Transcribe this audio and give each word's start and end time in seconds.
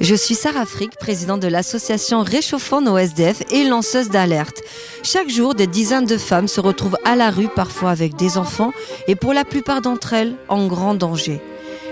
Je 0.00 0.14
suis 0.14 0.34
Sarah 0.34 0.66
Frick, 0.66 0.96
présidente 0.98 1.40
de 1.40 1.48
l'association 1.48 2.22
Réchauffant 2.22 2.82
nos 2.82 2.98
SDF 2.98 3.42
et 3.50 3.64
lanceuse 3.64 4.10
d'alerte. 4.10 4.60
Chaque 5.02 5.30
jour, 5.30 5.54
des 5.54 5.66
dizaines 5.66 6.04
de 6.04 6.18
femmes 6.18 6.48
se 6.48 6.60
retrouvent 6.60 6.98
à 7.04 7.16
la 7.16 7.30
rue, 7.30 7.48
parfois 7.48 7.90
avec 7.90 8.14
des 8.14 8.36
enfants, 8.36 8.72
et 9.08 9.14
pour 9.14 9.32
la 9.32 9.44
plupart 9.44 9.80
d'entre 9.80 10.12
elles, 10.12 10.34
en 10.48 10.66
grand 10.66 10.94
danger. 10.94 11.40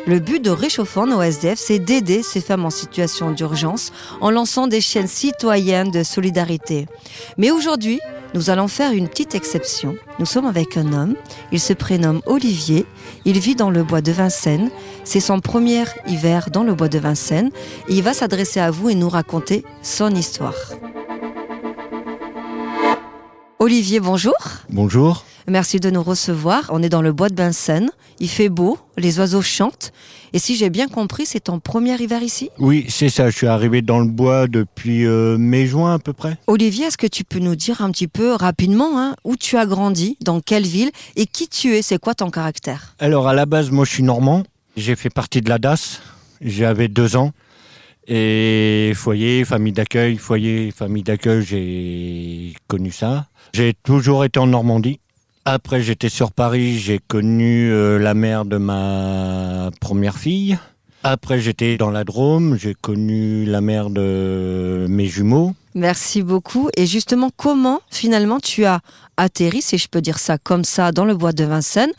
Le 0.07 0.19
but 0.19 0.39
de 0.43 0.51
Réchauffant 0.51 1.07
nos 1.07 1.23
SDF, 1.23 1.59
c'est 1.59 1.79
d'aider 1.79 2.23
ces 2.23 2.43
femmes 2.43 2.67
en 2.67 2.71
situation 2.71 3.31
d'urgence 3.31 3.91
en 4.21 4.31
lançant 4.31 4.67
des 4.67 4.83
chaînes 4.83 5.07
citoyennes 5.07 5.91
de 5.91 6.03
solidarité. 6.03 6.87
Mais 7.39 7.51
aujourd'hui, 7.51 8.01
nous 8.35 8.51
allons 8.51 8.69
faire 8.69 8.93
une 8.93 9.09
petite 9.09 9.35
exception. 9.35 9.97
Nous 10.19 10.27
sommes 10.27 10.45
avec 10.45 10.77
un 10.77 10.93
homme. 10.93 11.15
Il 11.53 11.61
se 11.61 11.73
prénomme 11.73 12.21
Olivier. 12.27 12.85
Il 13.25 13.39
vit 13.39 13.55
dans 13.55 13.71
le 13.71 13.83
bois 13.83 14.03
de 14.03 14.13
Vincennes. 14.13 14.71
C'est 15.05 15.21
son 15.21 15.41
premier 15.41 15.85
hiver 16.07 16.51
dans 16.53 16.65
le 16.65 16.75
bois 16.75 16.89
de 16.89 16.99
Vincennes. 16.99 17.51
Il 17.89 18.03
va 18.03 18.13
s'adresser 18.13 18.61
à 18.61 18.71
vous 18.71 18.91
et 18.91 18.95
nous 18.95 19.09
raconter 19.09 19.65
son 19.83 20.11
histoire. 20.15 20.55
Olivier, 23.65 23.99
bonjour. 23.99 24.35
Bonjour. 24.69 25.25
Merci 25.49 25.81
de 25.81 25.89
nous 25.89 26.03
recevoir. 26.03 26.65
On 26.69 26.83
est 26.83 26.91
dans 26.91 27.01
le 27.01 27.15
bois 27.15 27.31
de 27.31 27.35
Vincennes. 27.35 27.89
Il 28.21 28.29
fait 28.29 28.51
beau, 28.51 28.77
les 28.99 29.19
oiseaux 29.19 29.41
chantent. 29.41 29.91
Et 30.35 30.39
si 30.39 30.55
j'ai 30.55 30.69
bien 30.69 30.87
compris, 30.87 31.25
c'est 31.25 31.41
ton 31.41 31.61
premier 31.61 31.97
hiver 31.99 32.23
ici? 32.23 32.51
Oui, 32.59 32.85
c'est 32.91 33.09
ça. 33.09 33.31
Je 33.31 33.37
suis 33.39 33.47
arrivé 33.47 33.81
dans 33.81 34.01
le 34.01 34.07
bois 34.07 34.49
depuis 34.49 35.07
euh, 35.07 35.39
mai-juin 35.39 35.95
à 35.95 35.99
peu 35.99 36.13
près. 36.13 36.37
Olivier, 36.47 36.85
est-ce 36.85 36.99
que 36.99 37.07
tu 37.07 37.25
peux 37.25 37.39
nous 37.39 37.57
dire 37.57 37.81
un 37.81 37.91
petit 37.91 38.07
peu 38.07 38.35
rapidement 38.35 38.99
hein, 39.01 39.17
où 39.25 39.35
tu 39.35 39.57
as 39.57 39.65
grandi, 39.65 40.19
dans 40.21 40.41
quelle 40.41 40.67
ville 40.67 40.91
et 41.17 41.25
qui 41.25 41.49
tu 41.49 41.75
es? 41.75 41.81
C'est 41.81 41.99
quoi 41.99 42.15
ton 42.15 42.29
caractère? 42.29 42.95
Alors 42.99 43.29
à 43.29 43.33
la 43.33 43.47
base, 43.47 43.71
moi 43.71 43.87
je 43.87 43.93
suis 43.93 44.03
normand. 44.03 44.43
J'ai 44.77 44.95
fait 44.95 45.09
partie 45.09 45.41
de 45.41 45.49
la 45.49 45.57
DAS. 45.57 46.03
J'avais 46.43 46.89
deux 46.89 47.17
ans. 47.17 47.31
Et 48.07 48.93
foyer, 48.95 49.45
famille 49.45 49.73
d'accueil, 49.73 50.17
foyer, 50.17 50.71
famille 50.71 51.03
d'accueil, 51.03 51.43
j'ai 51.43 52.55
connu 52.69 52.91
ça. 52.91 53.27
J'ai 53.55 53.73
toujours 53.73 54.25
été 54.25 54.39
en 54.39 54.47
Normandie. 54.47 55.01
Après, 55.47 55.81
j'étais 55.83 56.09
sur 56.09 56.33
Paris, 56.33 56.79
j'ai 56.79 56.99
connu 56.99 57.71
euh, 57.71 57.99
la 57.99 58.15
mère 58.15 58.45
de 58.45 58.57
ma 58.57 59.71
première 59.81 60.17
fille. 60.17 60.59
Après, 61.03 61.39
j'étais 61.39 61.77
dans 61.77 61.91
la 61.91 62.05
Drôme, 62.05 62.57
j'ai 62.57 62.73
connu 62.73 63.45
la 63.45 63.61
mère 63.61 63.91
de 63.91 64.74
mes 64.89 65.07
jumeaux. 65.07 65.55
Merci 65.75 66.23
beaucoup. 66.23 66.69
Et 66.77 66.87
justement, 66.87 67.31
comment 67.37 67.81
finalement 67.91 68.39
tu 68.39 68.65
as 68.65 68.81
atterri, 69.17 69.61
si 69.61 69.77
je 69.77 69.89
peux 69.89 70.01
dire 70.01 70.19
ça 70.19 70.39
comme 70.39 70.65
ça, 70.65 70.93
dans 70.93 71.05
le 71.05 71.15
bois 71.15 71.33
de 71.33 71.45
Vincennes? 71.45 71.93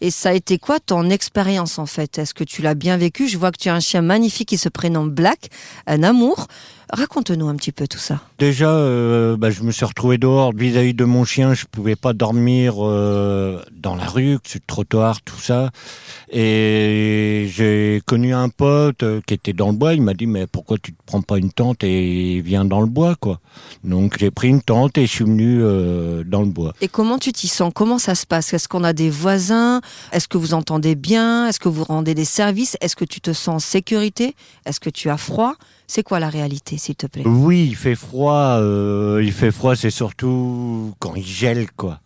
Et 0.00 0.10
ça 0.10 0.30
a 0.30 0.32
été 0.32 0.58
quoi 0.58 0.78
ton 0.78 1.10
expérience 1.10 1.78
en 1.78 1.86
fait? 1.86 2.18
Est-ce 2.18 2.34
que 2.34 2.44
tu 2.44 2.62
l'as 2.62 2.74
bien 2.74 2.96
vécu? 2.96 3.28
Je 3.28 3.38
vois 3.38 3.50
que 3.50 3.58
tu 3.58 3.68
as 3.68 3.74
un 3.74 3.80
chien 3.80 4.02
magnifique 4.02 4.48
qui 4.48 4.58
se 4.58 4.68
prénomme 4.68 5.10
Black, 5.10 5.48
un 5.86 6.02
amour. 6.02 6.46
Raconte-nous 6.92 7.48
un 7.48 7.56
petit 7.56 7.72
peu 7.72 7.88
tout 7.88 7.98
ça. 7.98 8.20
Déjà, 8.38 8.70
euh, 8.70 9.36
bah, 9.36 9.50
je 9.50 9.64
me 9.64 9.72
suis 9.72 9.84
retrouvé 9.84 10.18
dehors 10.18 10.52
vis-à-vis 10.54 10.94
de 10.94 11.04
mon 11.04 11.24
chien. 11.24 11.52
Je 11.52 11.64
pouvais 11.66 11.96
pas 11.96 12.12
dormir 12.12 12.74
euh, 12.78 13.60
dans 13.72 13.96
la 13.96 14.06
rue, 14.06 14.38
sur 14.44 14.60
le 14.60 14.66
trottoir, 14.68 15.20
tout 15.22 15.40
ça. 15.40 15.70
Et 16.30 17.48
j'ai 17.52 18.00
connu 18.06 18.34
un 18.34 18.50
pote 18.50 19.02
euh, 19.02 19.20
qui 19.26 19.34
était 19.34 19.52
dans 19.52 19.68
le 19.68 19.72
bois. 19.72 19.94
Il 19.94 20.02
m'a 20.02 20.14
dit 20.14 20.28
mais 20.28 20.46
pourquoi 20.46 20.78
tu 20.78 20.92
te 20.92 21.02
prends 21.06 21.22
pas 21.22 21.38
une 21.38 21.50
tente 21.50 21.82
et 21.82 22.25
viens 22.40 22.64
dans 22.64 22.80
le 22.80 22.86
bois 22.86 23.14
quoi. 23.20 23.40
Donc 23.84 24.16
j'ai 24.18 24.30
pris 24.30 24.48
une 24.48 24.62
tente 24.62 24.98
et 24.98 25.06
je 25.06 25.12
suis 25.12 25.24
venu 25.24 25.60
dans 26.24 26.42
le 26.42 26.48
bois. 26.48 26.72
Et 26.80 26.88
comment 26.88 27.18
tu 27.18 27.32
t'y 27.32 27.48
sens? 27.48 27.72
Comment 27.74 27.98
ça 27.98 28.14
se 28.14 28.26
passe? 28.26 28.52
Est-ce 28.52 28.68
qu'on 28.68 28.84
a 28.84 28.92
des 28.92 29.10
voisins? 29.10 29.80
Est-ce 30.12 30.28
que 30.28 30.38
vous 30.38 30.54
entendez 30.54 30.94
bien? 30.94 31.48
Est-ce 31.48 31.60
que 31.60 31.68
vous 31.68 31.84
rendez 31.84 32.14
des 32.14 32.24
services? 32.24 32.76
Est-ce 32.80 32.96
que 32.96 33.04
tu 33.04 33.20
te 33.20 33.32
sens 33.32 33.56
en 33.56 33.58
sécurité? 33.58 34.34
Est-ce 34.64 34.80
que 34.80 34.90
tu 34.90 35.10
as 35.10 35.16
froid? 35.16 35.54
C'est 35.88 36.02
quoi 36.02 36.18
la 36.18 36.28
réalité, 36.28 36.78
s'il 36.78 36.96
te 36.96 37.06
plaît? 37.06 37.22
Oui, 37.24 37.66
il 37.68 37.76
fait 37.76 37.94
froid. 37.94 38.58
Euh, 38.58 39.22
il 39.22 39.32
fait 39.32 39.52
froid, 39.52 39.76
c'est 39.76 39.90
surtout 39.90 40.92
quand 40.98 41.14
il 41.14 41.24
gèle, 41.24 41.68
quoi. 41.76 42.00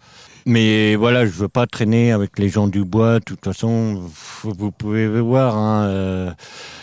Mais 0.46 0.96
voilà, 0.96 1.27
je 1.27 1.30
veux 1.30 1.48
pas 1.48 1.67
traîner 1.67 2.12
avec 2.12 2.39
les 2.39 2.48
gens 2.48 2.67
du 2.67 2.84
bois. 2.84 3.18
De 3.18 3.24
toute 3.24 3.45
façon, 3.45 4.01
vous 4.42 4.70
pouvez 4.70 5.06
voir, 5.20 5.56
hein, 5.56 5.84
euh, 5.86 6.30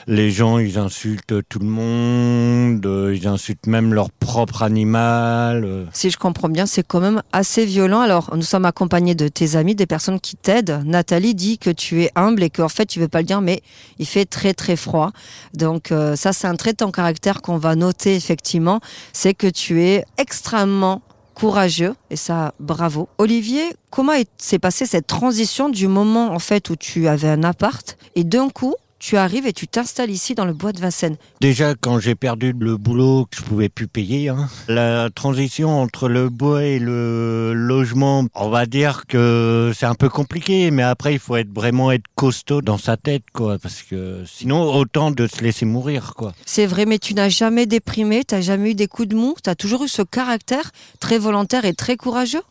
les 0.08 0.32
gens, 0.32 0.60
ils 0.60 0.78
insultent 0.78 1.36
tout 1.50 1.60
le 1.60 1.66
monde, 1.66 2.86
euh, 2.86 3.16
ils 3.16 3.28
insultent 3.28 3.68
même 3.68 3.94
leur 3.94 4.12
propre 4.12 4.64
animal. 4.64 5.64
Euh. 5.66 5.86
Si 5.94 6.10
je 6.10 6.18
comprends 6.18 6.50
bien, 6.50 6.66
c'est 6.66 6.86
quand 6.86 7.00
même 7.00 7.22
assez 7.34 7.66
violent. 7.66 8.02
Alors, 8.02 8.36
nous 8.36 8.44
sommes 8.44 8.66
accompagnés 8.66 9.16
de 9.16 9.28
tes 9.28 9.56
amis, 9.56 9.76
des 9.76 9.88
personnes 9.88 10.20
qui 10.20 10.36
t'aident. 10.36 10.84
Nathalie 10.86 11.34
dit 11.34 11.58
que 11.58 11.70
tu 11.70 12.04
es 12.04 12.12
humble 12.16 12.44
et 12.44 12.50
qu'en 12.50 12.70
fait, 12.70 12.86
tu 12.86 13.00
veux 13.00 13.08
pas 13.08 13.20
le 13.20 13.26
dire, 13.26 13.42
mais 13.42 13.62
il 13.98 14.06
fait 14.06 14.26
très 14.26 14.54
très 14.54 14.76
froid. 14.76 15.12
Donc, 15.54 15.92
ça, 16.16 16.34
c'est 16.34 16.48
un 16.48 16.56
trait 16.56 16.74
de 16.74 16.78
ton 16.78 16.92
caractère 16.92 17.42
qu'on 17.42 17.58
va 17.58 17.76
noter 17.76 18.16
effectivement. 18.16 18.80
C'est 19.14 19.34
que 19.34 19.48
tu 19.48 19.82
es 19.82 20.06
extrêmement 20.18 21.02
courageux 21.38 21.94
et 22.10 22.16
ça 22.16 22.56
bravo. 22.60 23.10
Olivier, 23.20 23.76
comment 23.92 24.14
s'est 24.40 24.58
passée 24.58 24.88
cette 24.88 25.06
transition 25.06 25.70
du 25.70 25.88
moment 25.88 26.32
en 26.32 26.40
fait 26.40 26.72
où 26.72 26.76
tu 26.76 27.08
avais 27.08 27.30
un 27.30 27.44
appart 27.44 27.96
et 28.16 28.24
d'un 28.24 28.50
coup 28.50 28.74
tu 29.00 29.18
arrives 29.18 29.46
et 29.46 29.54
tu 29.54 29.68
t'installes 29.68 30.10
ici 30.10 30.36
dans 30.36 30.46
le 30.46 30.54
bois 30.54 30.72
de 30.72 30.80
Vincennes. 30.80 31.18
Déjà, 31.42 31.76
quand 31.76 32.00
j'ai 32.00 32.16
perdu 32.16 32.54
le 32.58 32.78
boulot 32.78 33.28
que 33.30 33.38
je 33.38 33.44
pouvais 33.44 33.70
plus 33.70 33.88
payer, 33.88 34.30
hein, 34.30 34.50
la 34.68 35.10
transition 35.10 35.82
entre 35.82 36.10
le 36.10 36.30
bois 36.30 36.64
et 36.64 36.80
le 36.80 37.54
logement, 37.54 38.26
on 38.36 38.50
va 38.50 38.66
dire 38.66 39.06
que 39.08 39.72
c'est 39.76 39.86
un 39.86 39.96
peu 39.96 40.10
compliqué, 40.10 40.72
mais 40.72 40.84
après, 40.84 41.14
il 41.14 41.20
faut 41.20 41.36
être 41.36 41.54
vraiment 41.54 41.92
être 41.92 42.06
costaud 42.16 42.62
dans 42.62 42.78
sa 42.78 42.98
tête, 42.98 43.24
quoi, 43.34 43.58
parce 43.60 43.84
que 43.84 44.24
sinon, 44.26 44.64
autant 44.74 45.12
de 45.12 45.28
se 45.28 45.42
laisser 45.44 45.66
mourir, 45.66 46.14
quoi. 46.16 46.34
C'est 46.46 46.66
vrai, 46.66 46.86
mais 46.86 47.00
tu 47.00 47.14
n'as 47.14 47.30
jamais 47.30 47.66
déprimé, 47.66 48.24
tu 48.24 48.36
n'as 48.36 48.42
jamais 48.42 48.72
eu 48.72 48.76
des 48.76 48.88
coups 48.88 49.10
de 49.10 49.16
mou, 49.16 49.36
tu 49.44 49.50
as 49.50 49.56
toujours 49.56 49.84
eu 49.84 49.88
ce 49.88 50.02
caractère 50.02 50.72
très 51.00 51.20
volontaire 51.20 51.66
et 51.66 51.74
très 51.74 51.98
courageux? 51.98 52.44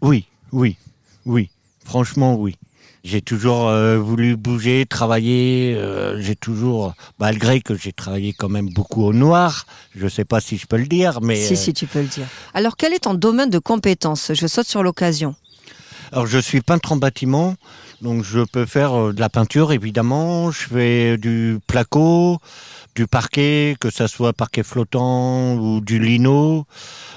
Oui, 0.00 0.26
oui, 0.52 0.76
oui. 1.26 1.50
Franchement, 1.84 2.36
oui. 2.36 2.56
J'ai 3.10 3.22
toujours 3.22 3.68
euh, 3.68 3.96
voulu 3.98 4.36
bouger, 4.36 4.84
travailler. 4.84 5.74
Euh, 5.74 6.20
j'ai 6.20 6.36
toujours, 6.36 6.92
malgré 7.18 7.62
que 7.62 7.74
j'ai 7.74 7.90
travaillé 7.90 8.34
quand 8.34 8.50
même 8.50 8.68
beaucoup 8.68 9.02
au 9.02 9.14
noir, 9.14 9.64
je 9.96 10.04
ne 10.04 10.08
sais 10.10 10.26
pas 10.26 10.40
si 10.40 10.58
je 10.58 10.66
peux 10.66 10.76
le 10.76 10.84
dire, 10.84 11.22
mais... 11.22 11.36
Si, 11.36 11.56
si, 11.56 11.72
tu 11.72 11.86
peux 11.86 12.00
le 12.02 12.06
dire. 12.06 12.26
Alors, 12.52 12.76
quel 12.76 12.92
est 12.92 12.98
ton 12.98 13.14
domaine 13.14 13.48
de 13.48 13.58
compétence? 13.58 14.32
Je 14.34 14.46
saute 14.46 14.66
sur 14.66 14.82
l'occasion. 14.82 15.34
Alors, 16.12 16.26
je 16.26 16.36
suis 16.36 16.60
peintre 16.60 16.92
en 16.92 16.96
bâtiment, 16.96 17.54
donc 18.02 18.24
je 18.24 18.40
peux 18.40 18.66
faire 18.66 18.92
euh, 18.92 19.12
de 19.14 19.20
la 19.20 19.30
peinture, 19.30 19.72
évidemment. 19.72 20.50
Je 20.50 20.68
fais 20.68 21.16
du 21.16 21.60
placo, 21.66 22.40
du 22.98 23.06
parquet, 23.06 23.76
que 23.78 23.90
ça 23.90 24.08
soit 24.08 24.32
parquet 24.32 24.64
flottant 24.64 25.54
ou 25.54 25.80
du 25.80 26.00
lino, 26.00 26.64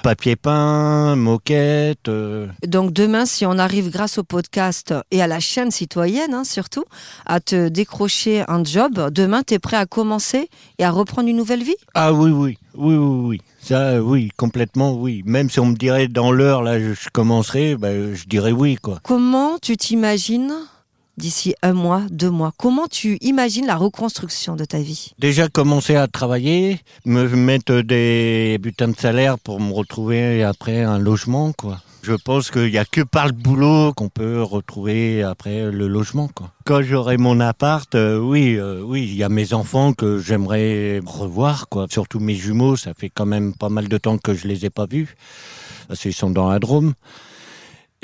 papier 0.04 0.36
peint, 0.36 1.16
moquette. 1.16 2.06
Euh. 2.06 2.46
Donc 2.64 2.92
demain, 2.92 3.26
si 3.26 3.44
on 3.46 3.58
arrive 3.58 3.90
grâce 3.90 4.16
au 4.16 4.22
podcast 4.22 4.94
et 5.10 5.20
à 5.20 5.26
la 5.26 5.40
chaîne 5.40 5.72
citoyenne 5.72 6.34
hein, 6.34 6.44
surtout, 6.44 6.84
à 7.26 7.40
te 7.40 7.68
décrocher 7.68 8.44
un 8.46 8.62
job, 8.62 9.10
demain, 9.10 9.42
tu 9.44 9.54
es 9.54 9.58
prêt 9.58 9.76
à 9.76 9.84
commencer 9.84 10.48
et 10.78 10.84
à 10.84 10.92
reprendre 10.92 11.28
une 11.28 11.36
nouvelle 11.36 11.64
vie? 11.64 11.74
Ah 11.94 12.12
oui, 12.12 12.30
oui, 12.30 12.58
oui, 12.76 12.94
oui, 12.94 13.26
oui. 13.26 13.40
Ça, 13.60 14.00
oui, 14.00 14.30
complètement, 14.36 14.94
oui. 14.94 15.24
Même 15.26 15.50
si 15.50 15.58
on 15.58 15.66
me 15.66 15.74
dirait 15.74 16.06
dans 16.06 16.30
l'heure, 16.30 16.62
là, 16.62 16.78
je 16.78 17.08
commencerai, 17.12 17.74
ben, 17.74 18.14
je 18.14 18.26
dirais 18.26 18.52
oui, 18.52 18.76
quoi. 18.76 19.00
Comment 19.02 19.58
tu 19.58 19.76
t'imagines 19.76 20.54
d'ici 21.16 21.54
un 21.62 21.72
mois, 21.72 22.02
deux 22.10 22.30
mois 22.30 22.52
Comment 22.56 22.86
tu 22.86 23.18
imagines 23.20 23.66
la 23.66 23.76
reconstruction 23.76 24.56
de 24.56 24.64
ta 24.64 24.78
vie? 24.78 25.12
Déjà 25.18 25.48
commencer 25.48 25.96
à 25.96 26.06
travailler, 26.08 26.80
me 27.04 27.26
mettre 27.28 27.80
des 27.80 28.58
butins 28.60 28.88
de 28.88 28.96
salaire 28.96 29.38
pour 29.38 29.60
me 29.60 29.72
retrouver 29.72 30.42
après 30.42 30.82
un 30.82 30.98
logement, 30.98 31.52
quoi. 31.52 31.80
Je 32.02 32.14
pense 32.14 32.50
qu'il 32.50 32.70
n'y 32.72 32.78
a 32.78 32.84
que 32.84 33.02
par 33.02 33.26
le 33.26 33.32
boulot 33.32 33.92
qu'on 33.92 34.08
peut 34.08 34.42
retrouver 34.42 35.22
après 35.22 35.70
le 35.70 35.86
logement. 35.86 36.28
Quoi. 36.34 36.50
Quand 36.64 36.82
j'aurai 36.82 37.16
mon 37.16 37.38
appart, 37.38 37.94
euh, 37.94 38.18
oui, 38.18 38.56
euh, 38.56 38.82
oui, 38.82 39.04
il 39.04 39.14
y 39.14 39.22
a 39.22 39.28
mes 39.28 39.54
enfants 39.54 39.92
que 39.92 40.18
j'aimerais 40.18 41.00
revoir, 41.06 41.68
quoi. 41.68 41.86
Surtout 41.88 42.18
mes 42.18 42.34
jumeaux, 42.34 42.74
ça 42.74 42.92
fait 42.92 43.08
quand 43.08 43.26
même 43.26 43.54
pas 43.54 43.68
mal 43.68 43.86
de 43.86 43.98
temps 43.98 44.18
que 44.18 44.34
je 44.34 44.48
les 44.48 44.64
ai 44.66 44.70
pas 44.70 44.86
vus, 44.86 45.14
parce 45.86 46.00
qu'ils 46.00 46.12
sont 46.12 46.30
dans 46.30 46.50
la 46.50 46.58
Drôme. 46.58 46.94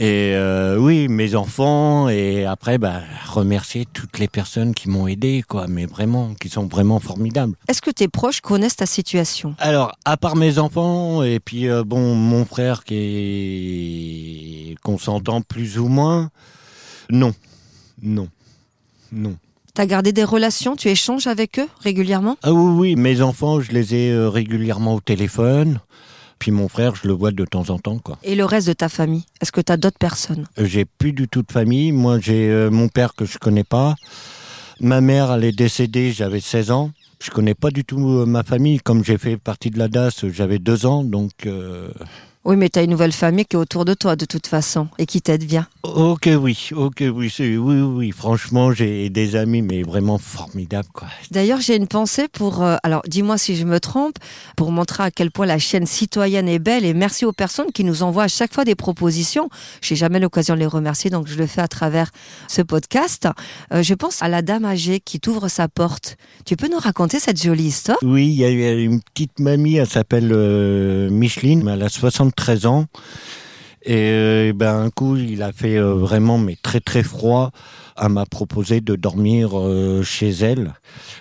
Et 0.00 0.32
euh, 0.34 0.76
oui, 0.78 1.08
mes 1.08 1.34
enfants 1.34 2.08
et 2.08 2.44
après, 2.44 2.78
bah, 2.78 3.00
remercier 3.26 3.84
toutes 3.92 4.20
les 4.20 4.28
personnes 4.28 4.72
qui 4.72 4.88
m'ont 4.88 5.08
aidé, 5.08 5.42
quoi, 5.46 5.66
mais 5.66 5.86
vraiment, 5.86 6.34
qui 6.40 6.48
sont 6.48 6.66
vraiment 6.66 7.00
formidables. 7.00 7.54
Est-ce 7.66 7.82
que 7.82 7.90
tes 7.90 8.06
proches 8.06 8.40
connaissent 8.40 8.76
ta 8.76 8.86
situation? 8.86 9.56
Alors, 9.58 9.96
à 10.04 10.16
part 10.16 10.36
mes 10.36 10.60
enfants 10.60 11.24
et 11.24 11.40
puis 11.40 11.68
euh, 11.68 11.82
bon, 11.82 12.14
mon 12.14 12.44
frère 12.44 12.84
qui 12.84 12.94
est 14.70 14.74
qu'on 14.84 14.98
s'entend 14.98 15.40
plus 15.40 15.80
ou 15.80 15.88
moins, 15.88 16.30
non, 17.10 17.34
non, 18.00 18.28
non. 19.10 19.36
T'as 19.74 19.86
gardé 19.86 20.12
des 20.12 20.24
relations, 20.24 20.76
tu 20.76 20.88
échanges 20.88 21.26
avec 21.26 21.58
eux 21.58 21.68
régulièrement? 21.80 22.36
Ah 22.44 22.52
oui, 22.52 22.94
oui, 22.94 22.96
mes 22.96 23.20
enfants, 23.20 23.60
je 23.60 23.72
les 23.72 23.96
ai 23.96 24.10
euh, 24.12 24.28
régulièrement 24.28 24.94
au 24.94 25.00
téléphone. 25.00 25.80
Puis 26.38 26.50
mon 26.50 26.69
frère, 26.69 26.94
je 26.94 27.08
le 27.08 27.14
vois 27.14 27.31
de 27.32 27.44
temps 27.44 27.70
en 27.70 27.79
temps. 27.79 27.99
Quoi. 27.99 28.19
Et 28.23 28.35
le 28.35 28.44
reste 28.44 28.69
de 28.69 28.73
ta 28.73 28.88
famille 28.88 29.25
Est-ce 29.40 29.52
que 29.52 29.61
tu 29.61 29.73
as 29.73 29.76
d'autres 29.76 29.99
personnes? 29.99 30.46
Euh, 30.58 30.64
J'ai 30.67 30.85
plus 30.85 31.12
du 31.12 31.26
tout 31.29 31.43
de 31.43 31.50
famille. 31.52 31.93
Moi, 31.93 32.19
j'ai 32.20 32.49
euh, 32.49 32.70
mon 32.70 32.88
père 32.88 33.14
que 33.14 33.25
je 33.25 33.38
connais 33.38 33.64
pas. 33.64 33.94
Ma 34.81 35.00
mère, 35.00 35.32
elle 35.32 35.44
est 35.44 35.52
décédée, 35.56 36.12
j'avais 36.12 36.40
16 36.40 36.70
ans. 36.70 36.90
Je 37.20 37.31
connais 37.31 37.55
pas 37.55 37.70
du 37.70 37.85
tout 37.85 37.99
euh, 38.20 38.26
ma 38.26 38.44
famille. 38.44 38.79
Comme 38.79 39.05
j'ai 39.05 39.19
fait 39.19 39.37
partie 39.37 39.70
de 39.70 39.79
la 39.79 39.88
DAS, 39.88 40.25
j'avais 40.32 40.61
deux 40.61 40.87
ans, 40.87 41.02
donc. 41.02 41.32
euh, 41.46 41.88
Oui, 42.44 42.55
mais 42.56 42.69
tu 42.69 42.79
as 42.79 42.82
une 42.82 42.90
nouvelle 42.93 43.12
famille 43.12 43.44
qui 43.44 43.56
est 43.56 43.58
autour 43.58 43.85
de 43.85 43.94
toi 43.94 44.14
de 44.14 44.25
toute 44.25 44.46
façon 44.46 44.87
et 44.99 45.06
qui 45.06 45.20
t'aide 45.20 45.44
bien. 45.44 45.67
Ok, 45.84 46.28
oui, 46.40 46.70
ok, 46.75 47.04
oui, 47.14 47.32
oui, 47.38 47.56
oui. 47.56 48.10
Franchement, 48.10 48.72
j'ai 48.72 49.10
des 49.10 49.36
amis, 49.36 49.62
mais 49.62 49.84
vraiment 49.84 50.19
formidables, 50.19 50.88
quoi. 50.92 51.06
D'ailleurs, 51.30 51.60
j'ai 51.60 51.76
une 51.76 51.86
pensée 51.86 52.26
pour, 52.26 52.64
euh, 52.64 52.76
alors 52.82 53.02
dis-moi 53.06 53.38
si 53.38 53.54
je 53.54 53.64
me 53.64 53.78
trompe, 53.78 54.16
pour 54.56 54.72
montrer 54.72 55.04
à 55.04 55.10
quel 55.12 55.30
point 55.30 55.46
la 55.46 55.58
chaîne 55.60 55.86
citoyenne 55.86 56.48
est 56.48 56.58
belle 56.58 56.84
et 56.84 56.94
merci 56.94 57.25
aux 57.25 57.32
personnes 57.32 57.70
qui 57.72 57.84
nous 57.84 58.02
envoient 58.02 58.25
à 58.25 58.28
chaque 58.28 58.52
fois 58.52 58.64
des 58.64 58.75
propositions. 58.75 59.48
J'ai 59.80 59.94
jamais 59.94 60.19
l'occasion 60.19 60.54
de 60.54 60.60
les 60.60 60.66
remercier, 60.66 61.10
donc 61.10 61.28
je 61.28 61.36
le 61.36 61.46
fais 61.46 61.60
à 61.60 61.69
travers 61.69 62.10
ce 62.48 62.60
podcast. 62.62 63.28
Euh, 63.72 63.84
je 63.84 63.94
pense 63.94 64.20
à 64.20 64.28
la 64.28 64.42
dame 64.42 64.64
âgée 64.64 64.98
qui 64.98 65.20
t'ouvre 65.20 65.46
sa 65.46 65.69
porte. 65.69 66.16
Tu 66.44 66.56
peux 66.56 66.69
nous 66.69 66.78
raconter 66.78 67.20
cette 67.20 67.40
jolie 67.40 67.66
histoire? 67.66 67.98
Oui, 68.02 68.26
il 68.26 68.34
y 68.34 68.44
a 68.44 68.72
une 68.72 69.00
petite 69.00 69.38
mamie, 69.38 69.76
elle 69.76 69.88
s'appelle 69.88 70.30
euh, 70.32 71.08
Micheline, 71.08 71.69
elle 71.69 71.84
a 71.84 71.88
73 71.88 72.66
ans. 72.66 72.86
Et 73.82 74.10
euh, 74.10 74.52
ben, 74.54 74.82
un 74.82 74.90
coup, 74.90 75.16
il 75.16 75.42
a 75.42 75.52
fait 75.52 75.76
euh, 75.76 75.94
vraiment 75.94 76.38
mais 76.38 76.56
très 76.62 76.80
très 76.80 77.02
froid. 77.02 77.50
Elle 78.00 78.10
m'a 78.10 78.26
proposé 78.26 78.80
de 78.80 78.96
dormir 78.96 79.58
euh, 79.58 80.02
chez 80.02 80.30
elle. 80.30 80.74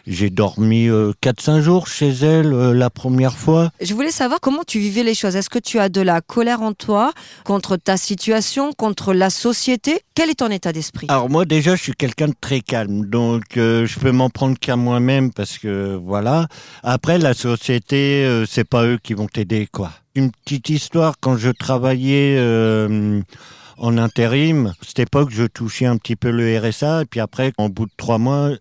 J'ai 0.06 0.29
dormi 0.29 0.88
euh, 0.88 1.12
4-5 1.21 1.59
jours 1.62 1.88
chez 1.88 2.09
elle 2.09 2.53
euh, 2.53 2.74
la 2.74 2.89
première 2.89 3.33
fois. 3.38 3.71
Je 3.81 3.94
voulais 3.94 4.12
savoir 4.12 4.39
comment 4.39 4.63
tu 4.65 4.79
vivais 4.79 5.03
les 5.03 5.13
choses. 5.13 5.35
Est-ce 5.35 5.50
que 5.50 5.59
tu 5.59 5.79
as 5.79 5.89
de 5.89 6.01
la 6.01 6.21
colère 6.21 6.62
en 6.62 6.74
toi 6.74 7.12
contre 7.44 7.77
ta 7.77 7.97
situation, 7.97 8.71
contre 8.74 9.13
la 9.13 9.29
société? 9.29 10.00
Quel 10.15 10.29
est 10.29 10.35
ton 10.35 10.50
état 10.50 10.71
d'esprit? 10.71 11.07
Alors 11.09 11.29
moi 11.29 11.45
déjà, 11.45 11.75
je 11.75 11.83
suis 11.83 11.94
quelqu'un 11.94 12.27
de 12.27 12.35
très 12.39 12.62
calme, 12.62 13.06
donc 13.06 13.57
euh, 13.57 13.85
je 13.85 14.00
peux 14.00 14.12
m'en 14.12 14.30
prendre 14.30 14.57
qu'à 14.57 14.75
moi-même 14.75 15.33
parce 15.33 15.57
que 15.57 16.00
voilà. 16.01 16.47
Après, 16.83 17.18
la 17.18 17.33
société, 17.33 18.44
c'est 18.47 18.68
pas 18.68 18.85
eux 18.85 19.00
qui 19.01 19.13
vont 19.13 19.27
t'aider 19.27 19.68
quoi. 19.71 19.91
Une 20.15 20.31
petite 20.31 20.69
histoire 20.69 21.15
quand 21.19 21.38
je 21.38 21.50
travaillais. 21.50 22.38
En 23.77 23.97
intérim, 23.97 24.68
à 24.68 24.85
cette 24.85 25.00
époque, 25.00 25.29
je 25.31 25.44
touchais 25.44 25.85
un 25.85 25.97
petit 25.97 26.15
peu 26.15 26.31
le 26.31 26.59
RSA, 26.59 27.03
et 27.03 27.06
puis 27.06 27.19
après, 27.19 27.53
au 27.57 27.69
bout 27.69 27.85
de 27.85 27.91
trois 27.97 28.18
mois, 28.18 28.51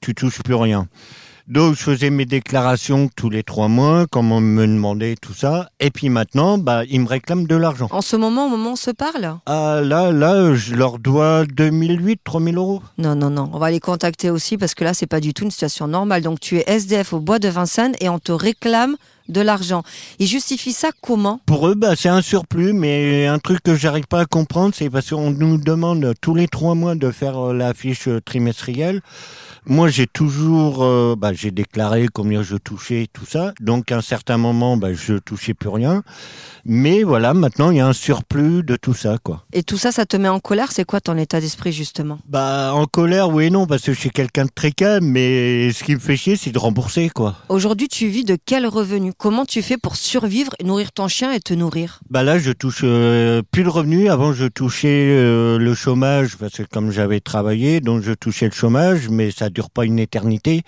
tu 0.00 0.14
touches 0.14 0.42
plus 0.42 0.54
rien. 0.54 0.88
Donc, 1.48 1.76
je 1.76 1.82
faisais 1.82 2.10
mes 2.10 2.26
déclarations 2.26 3.08
tous 3.16 3.30
les 3.30 3.42
trois 3.42 3.68
mois, 3.68 4.06
comme 4.06 4.32
on 4.32 4.40
me 4.40 4.66
demandait 4.66 5.14
tout 5.16 5.32
ça. 5.32 5.70
Et 5.80 5.90
puis 5.90 6.10
maintenant, 6.10 6.58
bah, 6.58 6.84
ils 6.84 7.00
me 7.00 7.08
réclament 7.08 7.46
de 7.46 7.56
l'argent. 7.56 7.88
En 7.90 8.02
ce 8.02 8.16
moment, 8.16 8.46
au 8.46 8.48
moment 8.50 8.70
où 8.70 8.72
on 8.74 8.76
se 8.76 8.90
parle? 8.90 9.38
Ah, 9.46 9.80
là, 9.82 10.12
là, 10.12 10.54
je 10.54 10.74
leur 10.74 10.98
dois 10.98 11.46
2008, 11.46 12.20
3000 12.22 12.56
euros. 12.58 12.82
Non, 12.98 13.14
non, 13.14 13.30
non. 13.30 13.48
On 13.54 13.58
va 13.58 13.70
les 13.70 13.80
contacter 13.80 14.28
aussi 14.28 14.58
parce 14.58 14.74
que 14.74 14.84
là, 14.84 14.92
c'est 14.92 15.06
pas 15.06 15.20
du 15.20 15.32
tout 15.32 15.44
une 15.44 15.50
situation 15.50 15.88
normale. 15.88 16.20
Donc, 16.20 16.38
tu 16.38 16.58
es 16.58 16.64
SDF 16.66 17.14
au 17.14 17.20
bois 17.20 17.38
de 17.38 17.48
Vincennes 17.48 17.94
et 17.98 18.10
on 18.10 18.18
te 18.18 18.30
réclame 18.32 18.96
de 19.28 19.40
l'argent. 19.40 19.82
Ils 20.18 20.26
justifient 20.26 20.72
ça 20.72 20.90
comment 21.00 21.40
Pour 21.46 21.68
eux, 21.68 21.74
bah, 21.74 21.94
c'est 21.96 22.08
un 22.08 22.22
surplus, 22.22 22.72
mais 22.72 23.26
un 23.26 23.38
truc 23.38 23.62
que 23.62 23.74
j'arrive 23.74 24.06
pas 24.06 24.20
à 24.20 24.26
comprendre, 24.26 24.74
c'est 24.74 24.90
parce 24.90 25.10
qu'on 25.10 25.30
nous 25.30 25.58
demande 25.58 26.14
tous 26.20 26.34
les 26.34 26.48
trois 26.48 26.74
mois 26.74 26.94
de 26.94 27.10
faire 27.10 27.38
euh, 27.38 27.52
la 27.52 27.74
fiche 27.74 28.08
euh, 28.08 28.20
trimestrielle. 28.20 29.00
Moi, 29.66 29.88
j'ai 29.90 30.06
toujours, 30.06 30.82
euh, 30.82 31.14
bah, 31.16 31.32
j'ai 31.34 31.50
déclaré 31.50 32.08
combien 32.12 32.42
je 32.42 32.56
touchais, 32.56 33.06
tout 33.12 33.26
ça. 33.26 33.52
Donc, 33.60 33.92
à 33.92 33.98
un 33.98 34.00
certain 34.00 34.38
moment, 34.38 34.78
bah, 34.78 34.94
je 34.94 35.14
touchais 35.14 35.52
plus 35.52 35.68
rien. 35.68 36.02
Mais 36.64 37.02
voilà, 37.02 37.34
maintenant, 37.34 37.70
il 37.70 37.76
y 37.76 37.80
a 37.80 37.86
un 37.86 37.92
surplus 37.92 38.62
de 38.62 38.76
tout 38.76 38.94
ça, 38.94 39.18
quoi. 39.22 39.44
Et 39.52 39.62
tout 39.62 39.76
ça, 39.78 39.92
ça 39.92 40.06
te 40.06 40.16
met 40.16 40.28
en 40.28 40.40
colère? 40.40 40.72
C'est 40.72 40.84
quoi 40.84 41.00
ton 41.00 41.16
état 41.16 41.40
d'esprit 41.40 41.72
justement? 41.72 42.18
Bah, 42.26 42.72
en 42.74 42.86
colère, 42.86 43.28
oui 43.30 43.46
et 43.46 43.50
non, 43.50 43.66
parce 43.66 43.82
que 43.82 43.92
je 43.92 43.98
suis 43.98 44.10
quelqu'un 44.10 44.44
de 44.44 44.50
très 44.54 44.72
calme, 44.72 45.04
mais 45.06 45.70
ce 45.72 45.84
qui 45.84 45.94
me 45.94 46.00
fait 46.00 46.16
chier, 46.16 46.36
c'est 46.36 46.50
de 46.50 46.58
rembourser, 46.58 47.10
quoi. 47.10 47.36
Aujourd'hui, 47.48 47.88
tu 47.88 48.08
vis 48.08 48.24
de 48.24 48.36
quel 48.42 48.66
revenu? 48.66 49.12
Comment 49.20 49.44
tu 49.44 49.62
fais 49.62 49.76
pour 49.76 49.96
survivre, 49.96 50.52
nourrir 50.62 50.92
ton 50.92 51.08
chien 51.08 51.32
et 51.32 51.40
te 51.40 51.52
nourrir? 51.52 51.98
Bah 52.08 52.22
là, 52.22 52.38
je 52.38 52.52
touche 52.52 52.82
euh, 52.84 53.42
plus 53.50 53.64
le 53.64 53.68
revenu. 53.68 54.08
Avant, 54.08 54.32
je 54.32 54.46
touchais 54.46 55.10
euh, 55.10 55.58
le 55.58 55.74
chômage 55.74 56.36
parce 56.36 56.52
que 56.52 56.62
comme 56.62 56.92
j'avais 56.92 57.18
travaillé, 57.18 57.80
donc 57.80 58.04
je 58.04 58.12
touchais 58.12 58.46
le 58.46 58.52
chômage, 58.52 59.08
mais 59.08 59.32
ça 59.32 59.50
dure 59.50 59.70
pas 59.70 59.86
une 59.86 59.98
éternité. 59.98 60.62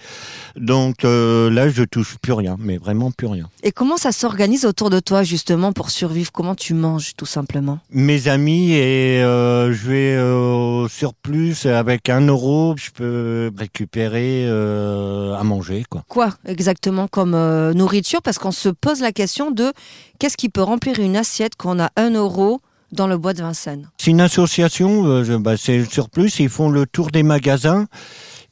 Donc 0.56 1.04
euh, 1.04 1.48
là, 1.48 1.68
je 1.68 1.84
touche 1.84 2.16
plus 2.20 2.32
rien, 2.32 2.56
mais 2.58 2.76
vraiment 2.76 3.12
plus 3.12 3.28
rien. 3.28 3.48
Et 3.62 3.70
comment 3.70 3.96
ça 3.96 4.10
s'organise 4.10 4.64
autour 4.64 4.90
de 4.90 4.98
toi 4.98 5.22
justement 5.22 5.72
pour 5.72 5.90
survivre? 5.90 6.32
Comment 6.32 6.56
tu 6.56 6.74
manges 6.74 7.12
tout 7.16 7.26
simplement? 7.26 7.78
Mes 7.92 8.26
amis 8.26 8.72
et 8.72 9.20
je 9.20 9.88
vais 9.88 10.20
au 10.20 10.88
surplus 10.88 11.66
avec 11.66 12.08
un 12.08 12.22
euro, 12.22 12.74
je 12.76 12.90
peux 12.90 13.52
récupérer 13.56 14.48
à 14.48 15.44
manger, 15.44 15.84
quoi. 15.88 16.02
Quoi 16.08 16.30
exactement 16.46 17.06
comme 17.06 17.36
nourriture? 17.74 18.22
Parce 18.22 18.39
qu'on 18.40 18.50
se 18.52 18.68
pose 18.68 19.00
la 19.00 19.12
question 19.12 19.50
de 19.50 19.72
qu'est-ce 20.18 20.36
qui 20.36 20.48
peut 20.48 20.62
remplir 20.62 20.98
une 20.98 21.16
assiette 21.16 21.52
quand 21.56 21.76
on 21.76 21.80
a 21.80 21.90
un 21.96 22.10
euro 22.10 22.60
dans 22.90 23.06
le 23.06 23.16
bois 23.16 23.34
de 23.34 23.42
Vincennes 23.42 23.88
C'est 23.98 24.10
une 24.10 24.20
association, 24.20 25.06
euh, 25.06 25.38
bah, 25.38 25.56
c'est 25.56 25.78
le 25.78 25.84
surplus, 25.84 26.32
ils 26.40 26.48
font 26.48 26.70
le 26.70 26.86
tour 26.86 27.10
des 27.10 27.22
magasins, 27.22 27.86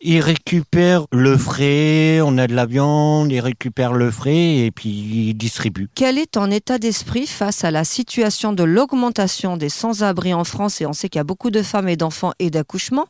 ils 0.01 0.21
récupèrent 0.21 1.07
le 1.11 1.37
frais, 1.37 2.21
on 2.21 2.39
a 2.39 2.47
de 2.47 2.55
la 2.55 2.67
viande, 2.67 3.33
ils 3.33 3.41
récupèrent 3.41 3.95
le 3.95 4.13
frais 4.13 4.59
et 4.59 4.71
puis 4.71 4.91
ils 4.91 5.35
distribuent. 5.35 5.89
Quel 5.95 6.19
est 6.19 6.33
ton 6.33 6.51
état 6.51 6.79
d'esprit 6.79 7.27
face 7.27 7.65
à 7.65 7.73
la 7.73 7.85
situation 7.85 8.53
de 8.53 8.63
l'augmentation 8.63 9.57
des 9.57 9.69
sans-abri 9.69 10.33
en 10.35 10.45
France? 10.45 10.81
Et 10.81 10.87
on 10.87 10.93
sait 10.93 11.09
qu'il 11.09 11.19
y 11.19 11.21
a 11.21 11.25
beaucoup 11.25 11.51
de 11.51 11.63
femmes 11.63 11.89
et 11.89 11.97
d'enfants 11.97 12.33
et 12.39 12.51
d'accouchements. 12.51 13.09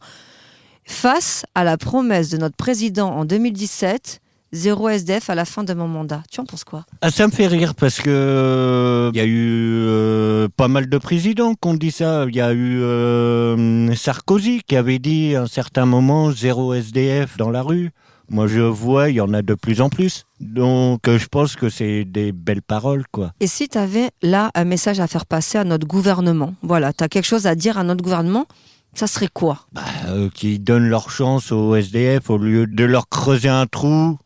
Face 0.85 1.45
à 1.55 1.65
la 1.65 1.77
promesse 1.77 2.31
de 2.31 2.39
notre 2.39 2.57
président 2.57 3.11
en 3.11 3.27
2017, 3.27 4.23
zéro 4.53 4.89
SDF 4.89 5.31
à 5.31 5.35
la 5.35 5.45
fin 5.45 5.65
de 5.65 5.75
mon 5.75 5.89
mandat. 5.89 6.23
Tu 6.31 6.41
en 6.41 6.45
penses 6.45 6.65
quoi? 6.65 6.85
Ah, 7.01 7.11
ça 7.11 7.27
me 7.27 7.33
fait 7.33 7.47
rire 7.47 7.75
parce 7.75 7.99
que 8.01 8.11
euh, 8.11 9.11
il 9.15 9.19
y 9.19 9.21
a 9.21 9.27
eu 9.27 9.81
euh, 9.81 10.49
pas 10.57 10.69
mal 10.69 10.89
de 10.89 10.99
présidents 10.99 11.55
qui 11.55 11.69
ont 11.69 11.75
dit 11.75 11.91
ça. 11.91 12.27
Il 12.29 12.35
y 12.35 12.41
a 12.41 12.53
eu 12.53 12.81
euh, 12.81 13.95
Sarkozy 13.95 14.63
qui 14.67 14.77
avait 14.77 14.99
dit 14.99 15.35
à 15.35 15.43
un 15.43 15.47
certain 15.47 15.87
moment 15.87 16.31
zéro 16.31 16.75
SDF 16.75 17.37
dans 17.37 17.51
la 17.51 17.63
rue. 17.63 17.91
Moi, 18.31 18.47
je 18.47 18.61
vois, 18.61 19.09
il 19.09 19.17
y 19.17 19.21
en 19.23 19.33
a 19.33 19.41
de 19.41 19.55
plus 19.55 19.81
en 19.81 19.89
plus. 19.89 20.25
Donc, 20.39 21.09
euh, 21.09 21.19
je 21.19 21.27
pense 21.29 21.57
que 21.57 21.71
c'est 21.71 22.05
des 22.05 22.33
belles 22.33 22.61
paroles, 22.61 23.05
quoi. 23.11 23.33
Et 23.41 23.47
si 23.47 23.69
tu 23.71 23.79
avais 23.79 24.11
là 24.23 24.51
un 24.55 24.65
message 24.65 25.01
à 25.01 25.07
faire 25.07 25.25
passer 25.25 25.57
à 25.57 25.65
notre 25.65 25.87
gouvernement, 25.87 26.55
voilà, 26.63 26.93
tu 26.93 27.03
as 27.03 27.09
quelque 27.09 27.25
chose 27.25 27.47
à 27.47 27.55
dire 27.55 27.79
à 27.79 27.85
notre 27.85 28.05
gouvernement, 28.05 28.45
ça 28.93 29.07
serait 29.07 29.29
quoi? 29.33 29.61
Bah, 29.73 29.81
euh, 30.09 30.29
qui 30.35 30.59
donnent 30.59 30.89
leur 30.89 31.11
chance 31.11 31.53
aux 31.53 31.75
SDF 31.75 32.29
au 32.29 32.37
lieu 32.37 32.67
de 32.67 32.85
leur 32.85 33.09
creuser 33.09 33.49
un 33.49 33.67
trou, 33.67 34.19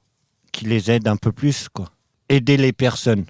qui 0.53 0.67
les 0.67 0.91
aident 0.91 1.09
un 1.09 1.17
peu 1.17 1.33
plus, 1.33 1.69
quoi. 1.73 1.87
Aider 2.29 2.57
les 2.57 2.73
personnes. 2.73 3.25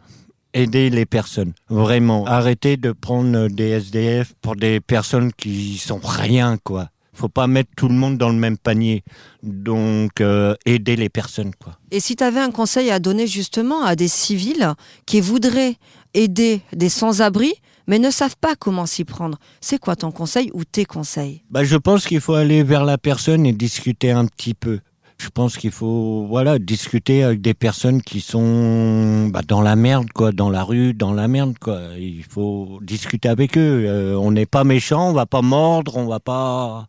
Aider 0.54 0.90
les 0.90 1.06
personnes. 1.06 1.54
Vraiment. 1.70 2.26
Arrêter 2.26 2.76
de 2.76 2.92
prendre 2.92 3.48
des 3.48 3.70
SDF 3.70 4.34
pour 4.42 4.56
des 4.56 4.80
personnes 4.80 5.32
qui 5.32 5.78
sont 5.78 6.00
rien, 6.02 6.58
quoi. 6.62 6.88
Faut 7.14 7.28
pas 7.28 7.46
mettre 7.46 7.70
tout 7.76 7.88
le 7.88 7.94
monde 7.94 8.16
dans 8.16 8.30
le 8.30 8.36
même 8.36 8.56
panier. 8.56 9.02
Donc, 9.42 10.20
euh, 10.20 10.54
aider 10.64 10.96
les 10.96 11.08
personnes, 11.08 11.52
quoi. 11.54 11.78
Et 11.90 12.00
si 12.00 12.16
tu 12.16 12.24
avais 12.24 12.40
un 12.40 12.50
conseil 12.50 12.90
à 12.90 12.98
donner 12.98 13.26
justement 13.26 13.84
à 13.84 13.96
des 13.96 14.08
civils 14.08 14.72
qui 15.04 15.20
voudraient 15.20 15.76
aider 16.14 16.62
des 16.72 16.88
sans-abri, 16.88 17.54
mais 17.86 17.98
ne 17.98 18.10
savent 18.10 18.36
pas 18.40 18.54
comment 18.54 18.86
s'y 18.86 19.04
prendre, 19.04 19.38
c'est 19.60 19.78
quoi 19.78 19.96
ton 19.96 20.10
conseil 20.10 20.50
ou 20.54 20.64
tes 20.64 20.84
conseils? 20.84 21.42
Bah, 21.50 21.64
je 21.64 21.76
pense 21.76 22.06
qu'il 22.06 22.20
faut 22.20 22.34
aller 22.34 22.62
vers 22.62 22.84
la 22.84 22.98
personne 22.98 23.44
et 23.46 23.52
discuter 23.52 24.10
un 24.10 24.26
petit 24.26 24.54
peu. 24.54 24.80
Je 25.22 25.28
pense 25.28 25.56
qu'il 25.56 25.70
faut, 25.70 26.26
voilà, 26.28 26.58
discuter 26.58 27.22
avec 27.22 27.40
des 27.40 27.54
personnes 27.54 28.02
qui 28.02 28.20
sont 28.20 29.28
bah, 29.28 29.42
dans 29.46 29.60
la 29.60 29.76
merde, 29.76 30.08
quoi, 30.12 30.32
dans 30.32 30.50
la 30.50 30.64
rue, 30.64 30.94
dans 30.94 31.12
la 31.12 31.28
merde, 31.28 31.56
quoi. 31.60 31.78
Il 31.96 32.24
faut 32.24 32.80
discuter 32.82 33.28
avec 33.28 33.56
eux. 33.56 33.84
Euh, 33.86 34.16
on 34.16 34.32
n'est 34.32 34.46
pas 34.46 34.64
méchant, 34.64 35.10
on 35.10 35.12
va 35.12 35.24
pas 35.26 35.40
mordre, 35.40 35.96
on 35.96 36.06
va 36.06 36.18
pas. 36.18 36.88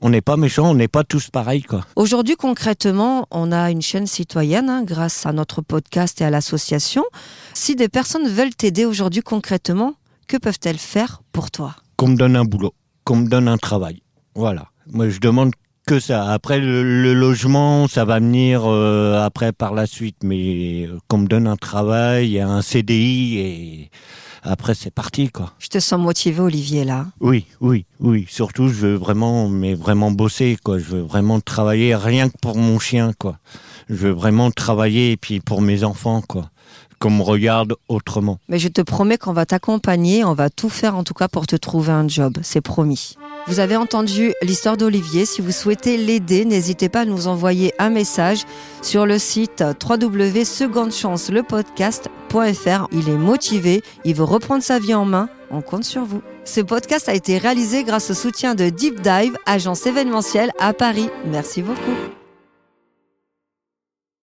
On 0.00 0.10
n'est 0.10 0.20
pas 0.20 0.36
méchant, 0.36 0.70
on 0.70 0.74
n'est 0.74 0.86
pas 0.86 1.02
tous 1.02 1.28
pareils, 1.28 1.62
quoi. 1.62 1.84
Aujourd'hui, 1.96 2.36
concrètement, 2.36 3.26
on 3.32 3.50
a 3.50 3.72
une 3.72 3.82
chaîne 3.82 4.06
citoyenne 4.06 4.70
hein, 4.70 4.84
grâce 4.84 5.26
à 5.26 5.32
notre 5.32 5.62
podcast 5.62 6.20
et 6.20 6.24
à 6.24 6.30
l'association. 6.30 7.02
Si 7.52 7.74
des 7.74 7.88
personnes 7.88 8.28
veulent 8.28 8.54
t'aider 8.54 8.84
aujourd'hui 8.84 9.22
concrètement, 9.22 9.94
que 10.28 10.36
peuvent-elles 10.36 10.78
faire 10.78 11.20
pour 11.32 11.50
toi? 11.50 11.74
Qu'on 11.96 12.08
me 12.08 12.16
donne 12.16 12.36
un 12.36 12.44
boulot, 12.44 12.74
qu'on 13.02 13.16
me 13.16 13.28
donne 13.28 13.48
un 13.48 13.58
travail. 13.58 14.02
Voilà. 14.36 14.68
Moi, 14.86 15.08
je 15.08 15.18
demande 15.18 15.50
que 15.86 16.00
ça. 16.00 16.32
Après, 16.32 16.58
le, 16.58 16.82
le 16.82 17.14
logement, 17.14 17.86
ça 17.86 18.04
va 18.04 18.18
venir 18.18 18.62
euh, 18.66 19.24
après 19.24 19.52
par 19.52 19.72
la 19.72 19.86
suite, 19.86 20.16
mais 20.24 20.84
euh, 20.86 20.98
qu'on 21.06 21.18
me 21.18 21.28
donne 21.28 21.46
un 21.46 21.56
travail, 21.56 22.40
un 22.40 22.60
CDI 22.60 23.38
et 23.38 23.90
après 24.42 24.74
c'est 24.74 24.90
parti 24.90 25.28
quoi. 25.28 25.52
Je 25.60 25.68
te 25.68 25.78
sens 25.78 26.00
motivé, 26.00 26.40
Olivier, 26.40 26.84
là. 26.84 27.06
Oui, 27.20 27.46
oui, 27.60 27.86
oui. 28.00 28.26
Surtout, 28.28 28.66
je 28.68 28.74
veux 28.74 28.94
vraiment, 28.96 29.48
mais 29.48 29.74
vraiment 29.74 30.10
bosser 30.10 30.58
quoi. 30.62 30.78
Je 30.78 30.84
veux 30.86 31.02
vraiment 31.02 31.38
travailler 31.40 31.94
rien 31.94 32.28
que 32.28 32.36
pour 32.42 32.56
mon 32.56 32.80
chien 32.80 33.12
quoi. 33.16 33.38
Je 33.88 33.94
veux 33.94 34.10
vraiment 34.10 34.50
travailler 34.50 35.12
et 35.12 35.16
puis 35.16 35.38
pour 35.38 35.62
mes 35.62 35.84
enfants 35.84 36.20
quoi. 36.20 36.50
Qu'on 37.06 37.12
me 37.12 37.22
regarde 37.22 37.76
autrement. 37.88 38.40
Mais 38.48 38.58
je 38.58 38.66
te 38.66 38.80
promets 38.80 39.16
qu'on 39.16 39.32
va 39.32 39.46
t'accompagner, 39.46 40.24
on 40.24 40.34
va 40.34 40.50
tout 40.50 40.68
faire 40.68 40.96
en 40.96 41.04
tout 41.04 41.14
cas 41.14 41.28
pour 41.28 41.46
te 41.46 41.54
trouver 41.54 41.92
un 41.92 42.08
job, 42.08 42.38
c'est 42.42 42.60
promis. 42.60 43.14
Vous 43.46 43.60
avez 43.60 43.76
entendu 43.76 44.34
l'histoire 44.42 44.76
d'Olivier. 44.76 45.24
Si 45.24 45.40
vous 45.40 45.52
souhaitez 45.52 45.98
l'aider, 45.98 46.44
n'hésitez 46.44 46.88
pas 46.88 47.02
à 47.02 47.04
nous 47.04 47.28
envoyer 47.28 47.72
un 47.78 47.90
message 47.90 48.40
sur 48.82 49.06
le 49.06 49.20
site 49.20 49.62
www.secondchancelepodcast.fr. 49.88 52.88
Il 52.90 53.08
est 53.08 53.16
motivé, 53.16 53.84
il 54.04 54.16
veut 54.16 54.24
reprendre 54.24 54.64
sa 54.64 54.80
vie 54.80 54.94
en 54.94 55.04
main. 55.04 55.28
On 55.52 55.60
compte 55.60 55.84
sur 55.84 56.04
vous. 56.04 56.22
Ce 56.44 56.60
podcast 56.60 57.08
a 57.08 57.14
été 57.14 57.38
réalisé 57.38 57.84
grâce 57.84 58.10
au 58.10 58.14
soutien 58.14 58.56
de 58.56 58.68
Deep 58.68 59.00
Dive, 59.00 59.36
agence 59.46 59.86
événementielle 59.86 60.50
à 60.58 60.72
Paris. 60.72 61.08
Merci 61.24 61.62
beaucoup. 61.62 62.15